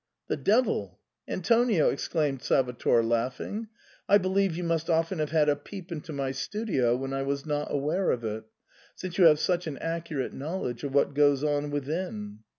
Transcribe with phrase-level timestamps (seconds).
[0.29, 0.99] "The devil!
[1.27, 3.67] Antonio," exclaimed Salvator, laughing,"
[4.09, 7.45] I believe you must often have had a peep into my studio when I was
[7.45, 8.45] not aware of it,
[8.95, 12.39] since you have such an accurate knowledge of what goes on within."